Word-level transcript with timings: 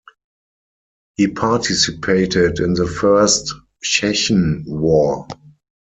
He 1.15 1.27
participated 1.27 2.57
in 2.59 2.73
the 2.73 2.87
First 2.87 3.53
Chechen 3.83 4.63
War. 4.65 5.27